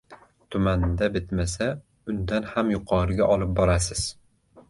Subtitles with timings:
[0.53, 1.67] Tumanda bitmasa,
[2.13, 4.05] undan ham yuqoriga olib borasiz.